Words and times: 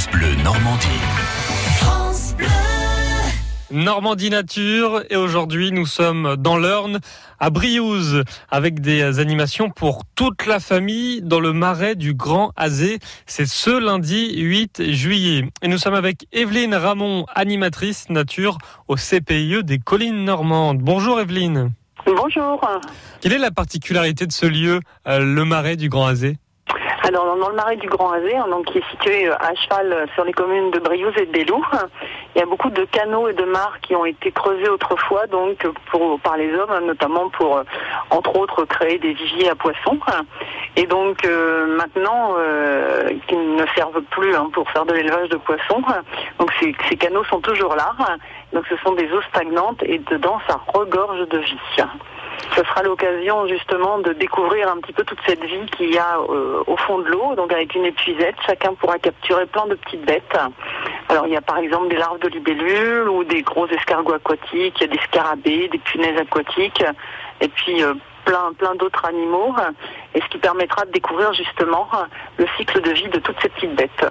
France 0.00 0.12
Bleu 0.12 0.34
Normandie. 0.42 0.86
France 1.76 2.34
Bleu. 2.34 2.46
Normandie 3.70 4.30
Nature 4.30 5.02
et 5.10 5.16
aujourd'hui 5.16 5.72
nous 5.72 5.84
sommes 5.84 6.36
dans 6.38 6.56
l'Eurne 6.56 7.00
à 7.38 7.50
Briouze 7.50 8.24
avec 8.50 8.80
des 8.80 9.18
animations 9.18 9.68
pour 9.68 10.04
toute 10.14 10.46
la 10.46 10.58
famille 10.58 11.20
dans 11.20 11.38
le 11.38 11.52
marais 11.52 11.96
du 11.96 12.14
Grand 12.14 12.52
Azé. 12.56 12.98
C'est 13.26 13.44
ce 13.44 13.78
lundi 13.78 14.40
8 14.40 14.90
juillet 14.90 15.44
et 15.60 15.68
nous 15.68 15.76
sommes 15.76 15.92
avec 15.92 16.26
Evelyne 16.32 16.74
Ramon, 16.74 17.26
animatrice 17.34 18.08
nature 18.08 18.56
au 18.88 18.94
CPIE 18.94 19.62
des 19.64 19.78
collines 19.78 20.24
normandes. 20.24 20.78
Bonjour 20.78 21.20
Evelyne. 21.20 21.72
Bonjour. 22.06 22.58
Quelle 23.20 23.34
est 23.34 23.38
la 23.38 23.50
particularité 23.50 24.26
de 24.26 24.32
ce 24.32 24.46
lieu, 24.46 24.80
euh, 25.06 25.18
le 25.18 25.44
marais 25.44 25.76
du 25.76 25.90
Grand 25.90 26.06
Azé? 26.06 26.38
Alors, 27.10 27.36
dans 27.36 27.48
le 27.48 27.56
marais 27.56 27.74
du 27.74 27.88
Grand 27.88 28.12
Azé, 28.12 28.36
hein, 28.36 28.46
donc, 28.48 28.66
qui 28.66 28.78
est 28.78 28.88
situé 28.88 29.28
euh, 29.28 29.34
à 29.40 29.52
cheval 29.56 29.92
euh, 29.92 30.06
sur 30.14 30.22
les 30.22 30.32
communes 30.32 30.70
de 30.70 30.78
Briouze 30.78 31.12
et 31.16 31.26
de 31.26 31.32
Belou, 31.32 31.60
il 32.36 32.38
y 32.38 32.40
a 32.40 32.46
beaucoup 32.46 32.70
de 32.70 32.84
canaux 32.84 33.26
et 33.26 33.32
de 33.32 33.42
mares 33.42 33.80
qui 33.82 33.96
ont 33.96 34.04
été 34.04 34.30
creusés 34.30 34.68
autrefois, 34.68 35.26
donc 35.26 35.66
pour, 35.90 36.20
par 36.20 36.36
les 36.36 36.54
hommes, 36.54 36.70
hein, 36.70 36.82
notamment 36.82 37.28
pour, 37.30 37.56
euh, 37.56 37.64
entre 38.10 38.36
autres, 38.36 38.64
créer 38.64 39.00
des 39.00 39.12
viviers 39.12 39.50
à 39.50 39.56
poissons. 39.56 39.98
Et 40.76 40.86
donc, 40.86 41.26
maintenant, 41.26 42.36
qui 43.26 43.36
ne 43.36 43.64
servent 43.74 44.02
plus 44.10 44.36
hein, 44.36 44.48
pour 44.52 44.70
faire 44.70 44.86
de 44.86 44.94
l'élevage 44.94 45.28
de 45.30 45.36
poissons. 45.36 45.82
Donc, 46.38 46.52
ces, 46.60 46.96
canaux 46.96 47.24
sont 47.24 47.40
toujours 47.40 47.74
là. 47.74 47.92
Donc, 48.52 48.64
ce 48.68 48.76
sont 48.76 48.92
des 48.92 49.10
eaux 49.12 49.22
stagnantes 49.30 49.82
et 49.82 49.98
dedans, 49.98 50.38
ça 50.48 50.60
regorge 50.72 51.28
de 51.28 51.38
vie 51.38 51.58
ce 52.56 52.64
sera 52.64 52.82
l'occasion 52.82 53.46
justement 53.46 53.98
de 53.98 54.12
découvrir 54.12 54.70
un 54.70 54.78
petit 54.78 54.92
peu 54.92 55.04
toute 55.04 55.20
cette 55.26 55.44
vie 55.44 55.66
qu'il 55.76 55.92
y 55.92 55.98
a 55.98 56.18
au 56.20 56.76
fond 56.76 56.99
de 57.00 57.08
l'eau. 57.08 57.34
Donc 57.36 57.52
avec 57.52 57.74
une 57.74 57.84
épuisette, 57.84 58.36
chacun 58.46 58.74
pourra 58.74 58.98
capturer 58.98 59.46
plein 59.46 59.66
de 59.66 59.74
petites 59.74 60.04
bêtes. 60.04 60.36
Alors 61.08 61.26
il 61.26 61.32
y 61.32 61.36
a 61.36 61.40
par 61.40 61.58
exemple 61.58 61.88
des 61.88 61.96
larves 61.96 62.20
de 62.20 62.28
libellules 62.28 63.08
ou 63.08 63.24
des 63.24 63.42
gros 63.42 63.66
escargots 63.68 64.14
aquatiques, 64.14 64.74
il 64.76 64.82
y 64.82 64.84
a 64.84 64.86
des 64.88 65.00
scarabées, 65.08 65.68
des 65.68 65.78
punaises 65.78 66.18
aquatiques, 66.18 66.84
et 67.40 67.48
puis 67.48 67.82
euh, 67.82 67.94
plein 68.24 68.52
plein 68.58 68.74
d'autres 68.74 69.04
animaux. 69.04 69.54
Et 70.14 70.20
ce 70.20 70.28
qui 70.28 70.38
permettra 70.38 70.84
de 70.84 70.92
découvrir 70.92 71.32
justement 71.32 71.88
le 72.36 72.46
cycle 72.56 72.80
de 72.80 72.90
vie 72.90 73.08
de 73.08 73.18
toutes 73.18 73.40
ces 73.42 73.48
petites 73.48 73.74
bêtes. 73.74 74.06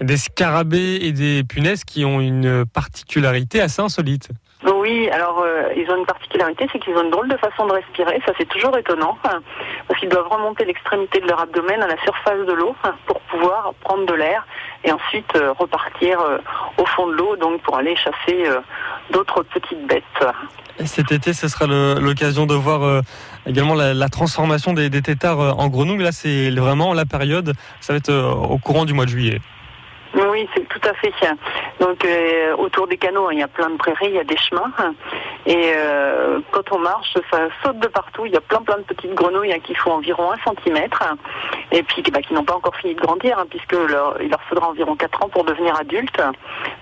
Des 0.00 0.16
scarabées 0.16 0.98
et 1.02 1.12
des 1.12 1.44
punaises 1.44 1.84
qui 1.84 2.04
ont 2.04 2.20
une 2.20 2.64
particularité 2.66 3.60
assez 3.60 3.80
insolite. 3.80 4.30
Oui, 4.66 5.08
alors 5.08 5.40
euh, 5.42 5.72
ils 5.74 5.90
ont 5.90 5.96
une 5.96 6.04
particularité, 6.04 6.68
c'est 6.70 6.78
qu'ils 6.78 6.94
ont 6.94 7.02
une 7.02 7.10
drôle 7.10 7.28
de 7.28 7.36
façon 7.38 7.66
de 7.66 7.72
respirer, 7.72 8.20
ça 8.26 8.32
c'est 8.36 8.48
toujours 8.48 8.76
étonnant, 8.76 9.16
hein, 9.24 9.40
parce 9.88 9.98
qu'ils 9.98 10.10
doivent 10.10 10.28
remonter 10.28 10.66
l'extrémité 10.66 11.20
de 11.20 11.26
leur 11.26 11.40
abdomen 11.40 11.82
à 11.82 11.86
la 11.86 11.96
surface 12.02 12.46
de 12.46 12.52
l'eau 12.52 12.76
hein, 12.84 12.94
pour 13.06 13.20
pouvoir 13.20 13.72
prendre 13.80 14.04
de 14.04 14.12
l'air 14.12 14.46
et 14.84 14.92
ensuite 14.92 15.34
euh, 15.36 15.52
repartir 15.52 16.20
euh, 16.20 16.38
au 16.76 16.84
fond 16.84 17.06
de 17.06 17.12
l'eau, 17.12 17.36
donc 17.36 17.62
pour 17.62 17.78
aller 17.78 17.96
chasser 17.96 18.48
d'autres 19.10 19.42
petites 19.44 19.86
bêtes. 19.86 20.04
Cet 20.84 21.10
été, 21.10 21.32
ce 21.32 21.48
sera 21.48 21.66
l'occasion 21.66 22.46
de 22.46 22.54
voir 22.54 23.02
également 23.46 23.74
la, 23.74 24.08
transformation 24.08 24.72
des, 24.72 24.90
des 24.90 25.02
têtards 25.02 25.58
en 25.58 25.68
grenouilles. 25.68 26.02
Là, 26.02 26.12
c'est 26.12 26.50
vraiment 26.50 26.94
la 26.94 27.04
période, 27.06 27.54
ça 27.80 27.92
va 27.92 27.98
être 27.98 28.12
au 28.12 28.58
courant 28.58 28.84
du 28.84 28.92
mois 28.92 29.04
de 29.04 29.10
juillet. 29.10 29.40
Oui, 30.14 30.48
c'est 30.54 30.68
tout 30.68 30.80
à 30.88 30.94
fait. 30.94 31.12
Donc 31.78 32.04
euh, 32.04 32.56
autour 32.56 32.88
des 32.88 32.96
canaux, 32.96 33.28
hein, 33.28 33.32
il 33.32 33.38
y 33.38 33.42
a 33.42 33.48
plein 33.48 33.70
de 33.70 33.76
prairies, 33.76 34.08
il 34.08 34.14
y 34.14 34.18
a 34.18 34.24
des 34.24 34.36
chemins. 34.36 34.72
Et 35.46 35.72
euh, 35.74 36.40
quand 36.50 36.72
on 36.72 36.78
marche, 36.78 37.16
ça 37.30 37.48
saute 37.62 37.78
de 37.78 37.86
partout. 37.86 38.26
Il 38.26 38.32
y 38.32 38.36
a 38.36 38.40
plein 38.40 38.60
plein 38.62 38.78
de 38.78 38.82
petites 38.82 39.14
grenouilles 39.14 39.52
hein, 39.52 39.60
qui 39.62 39.74
font 39.74 39.92
environ 39.92 40.32
un 40.32 40.38
centimètre. 40.44 41.02
Et 41.70 41.82
puis 41.82 42.02
bah, 42.12 42.22
qui 42.22 42.34
n'ont 42.34 42.44
pas 42.44 42.56
encore 42.56 42.74
fini 42.76 42.94
de 42.94 43.00
grandir, 43.00 43.38
hein, 43.38 43.46
puisque 43.48 43.72
leur, 43.72 44.20
il 44.20 44.30
leur 44.30 44.42
faudra 44.42 44.68
environ 44.68 44.96
4 44.96 45.22
ans 45.22 45.28
pour 45.28 45.44
devenir 45.44 45.78
adultes. 45.78 46.20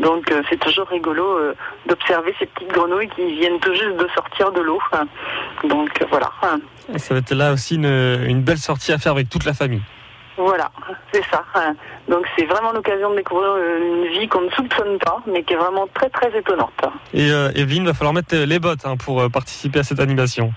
Donc 0.00 0.30
euh, 0.30 0.42
c'est 0.50 0.60
toujours 0.60 0.86
rigolo 0.88 1.38
d'observer 1.86 2.34
ces 2.38 2.46
petites 2.46 2.72
grenouilles 2.72 3.08
qui 3.16 3.34
viennent 3.36 3.60
tout 3.60 3.72
juste 3.72 3.96
de 3.96 4.08
sortir 4.14 4.52
de 4.52 4.60
l'eau. 4.60 4.80
Donc 5.64 6.04
voilà. 6.10 6.30
ça 6.96 7.14
va 7.14 7.20
être 7.20 7.34
là 7.34 7.52
aussi 7.52 7.76
une 7.76 8.42
belle 8.42 8.58
sortie 8.58 8.92
à 8.92 8.98
faire 8.98 9.12
avec 9.12 9.30
toute 9.30 9.44
la 9.44 9.54
famille. 9.54 9.82
Voilà, 10.36 10.70
c'est 11.12 11.22
ça. 11.30 11.44
Donc 12.08 12.26
c'est 12.36 12.44
vraiment 12.44 12.72
l'occasion 12.72 13.10
de 13.10 13.16
découvrir 13.16 13.50
euh, 13.50 13.78
une 13.78 14.18
vie 14.18 14.28
qu'on 14.28 14.42
ne 14.42 14.50
soupçonne 14.50 14.98
pas, 14.98 15.22
mais 15.26 15.42
qui 15.44 15.54
est 15.54 15.56
vraiment 15.56 15.86
très 15.94 16.10
très 16.10 16.36
étonnante. 16.36 16.72
Et 17.12 17.30
euh, 17.30 17.52
Evelyne, 17.54 17.86
va 17.86 17.94
falloir 17.94 18.14
mettre 18.14 18.34
les 18.36 18.58
bottes 18.58 18.84
hein, 18.84 18.96
pour 18.96 19.20
euh, 19.20 19.28
participer 19.28 19.80
à 19.80 19.84
cette 19.84 20.00
animation. 20.00 20.52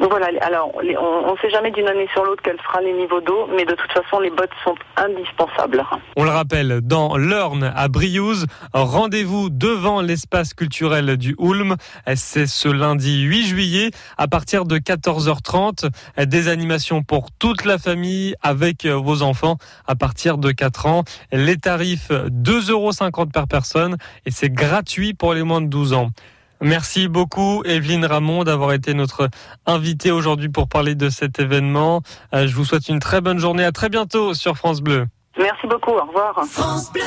Voilà, 0.00 0.28
alors 0.42 0.70
on 0.74 1.32
ne 1.32 1.38
sait 1.38 1.50
jamais 1.50 1.70
d'une 1.72 1.88
année 1.88 2.08
sur 2.12 2.24
l'autre 2.24 2.40
quel 2.44 2.56
sera 2.58 2.80
les 2.80 2.92
niveaux 2.92 3.20
d'eau, 3.20 3.48
mais 3.54 3.64
de 3.64 3.74
toute 3.74 3.90
façon 3.92 4.20
les 4.20 4.30
bottes 4.30 4.50
sont 4.62 4.76
indispensables. 4.96 5.84
On 6.16 6.24
le 6.24 6.30
rappelle, 6.30 6.80
dans 6.82 7.16
l'Orne 7.16 7.72
à 7.74 7.88
Briouze, 7.88 8.46
rendez-vous 8.72 9.50
devant 9.50 10.00
l'espace 10.00 10.54
culturel 10.54 11.16
du 11.16 11.34
Houlme. 11.38 11.76
C'est 12.14 12.46
ce 12.46 12.68
lundi 12.68 13.22
8 13.22 13.46
juillet 13.46 13.90
à 14.16 14.28
partir 14.28 14.64
de 14.64 14.78
14h30. 14.78 15.90
Des 16.26 16.48
animations 16.48 17.02
pour 17.02 17.30
toute 17.32 17.64
la 17.64 17.78
famille 17.78 18.34
avec 18.42 18.86
vos 18.86 19.22
enfants 19.22 19.56
à 19.86 19.96
partir 19.96 20.38
de 20.38 20.52
4 20.52 20.86
ans. 20.86 21.04
Les 21.32 21.56
tarifs 21.56 22.10
2,50 22.10 22.70
euros 22.70 23.26
par 23.32 23.48
personne 23.48 23.96
et 24.26 24.30
c'est 24.30 24.50
gratuit 24.50 25.14
pour 25.14 25.34
les 25.34 25.42
moins 25.42 25.60
de 25.60 25.66
12 25.66 25.92
ans. 25.94 26.10
Merci 26.60 27.08
beaucoup 27.08 27.62
Evelyne 27.64 28.04
Ramon 28.04 28.44
d'avoir 28.44 28.72
été 28.72 28.94
notre 28.94 29.28
invitée 29.66 30.10
aujourd'hui 30.10 30.48
pour 30.48 30.68
parler 30.68 30.94
de 30.94 31.08
cet 31.08 31.38
événement. 31.38 32.02
Euh, 32.34 32.46
Je 32.46 32.54
vous 32.54 32.64
souhaite 32.64 32.88
une 32.88 32.98
très 32.98 33.20
bonne 33.20 33.38
journée. 33.38 33.64
À 33.64 33.72
très 33.72 33.88
bientôt 33.88 34.34
sur 34.34 34.56
France 34.56 34.80
Bleu. 34.80 35.06
Merci 35.38 35.66
beaucoup, 35.68 35.92
au 35.92 36.04
revoir. 36.04 36.44
France 36.46 36.92
Bleu. 36.92 37.02